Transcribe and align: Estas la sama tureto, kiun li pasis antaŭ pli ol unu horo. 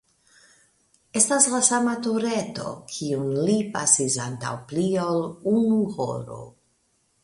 Estas 1.21 1.45
la 1.55 1.59
sama 1.67 1.93
tureto, 2.09 2.73
kiun 2.95 3.31
li 3.51 3.61
pasis 3.77 4.19
antaŭ 4.27 4.59
pli 4.73 4.91
ol 5.07 5.25
unu 5.57 5.83
horo. 5.99 6.45